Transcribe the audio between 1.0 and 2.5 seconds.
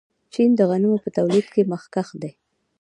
په تولید کې مخکښ دی.